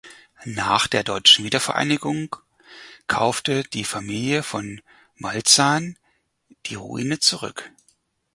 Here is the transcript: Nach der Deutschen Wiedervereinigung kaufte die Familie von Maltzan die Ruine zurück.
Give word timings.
Nach 0.45 0.87
der 0.87 1.03
Deutschen 1.03 1.45
Wiedervereinigung 1.45 2.35
kaufte 3.05 3.61
die 3.65 3.83
Familie 3.83 4.41
von 4.41 4.81
Maltzan 5.15 5.95
die 6.65 6.73
Ruine 6.73 7.19
zurück. 7.19 7.69